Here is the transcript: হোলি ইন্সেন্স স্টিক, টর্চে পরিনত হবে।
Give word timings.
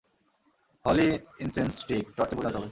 হোলি 0.85 1.09
ইন্সেন্স 1.39 1.71
স্টিক, 1.81 2.03
টর্চে 2.15 2.35
পরিনত 2.37 2.55
হবে। 2.57 2.69